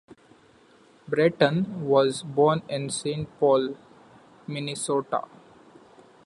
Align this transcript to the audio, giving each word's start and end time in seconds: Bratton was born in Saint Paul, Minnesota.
Bratton 1.07 1.85
was 1.87 2.23
born 2.23 2.63
in 2.67 2.89
Saint 2.89 3.29
Paul, 3.39 3.77
Minnesota. 4.47 5.25